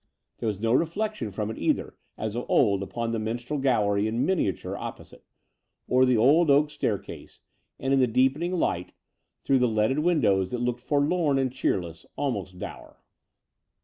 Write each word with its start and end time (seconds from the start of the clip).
There 0.39 0.47
was 0.47 0.59
no 0.59 0.73
reflection 0.73 1.29
Between 1.29 1.45
London 1.49 1.61
and 1.61 1.61
Clfrmplng 1.61 1.61
i6i 1.61 1.61
from 1.61 1.63
it 1.63 1.69
either, 1.69 1.97
as 2.29 2.35
of 2.35 2.45
old, 2.49 2.81
upon 2.81 3.11
the 3.11 3.19
minstrel 3.19 3.59
gallery 3.59 4.07
in 4.07 4.25
miniattire 4.25 4.75
opposite, 4.75 5.23
or 5.87 6.05
the 6.07 6.17
old 6.17 6.49
oak 6.49 6.71
staircase; 6.71 7.43
and 7.79 7.93
in 7.93 7.99
the 7.99 8.07
deepening 8.07 8.53
light, 8.55 8.93
through 9.41 9.59
the 9.59 9.67
leaded 9.67 9.99
windows, 9.99 10.53
it 10.55 10.59
looked 10.59 10.81
forlorn 10.81 11.37
and 11.37 11.53
cheerless— 11.53 12.07
almost 12.15 12.57
dour. 12.57 13.03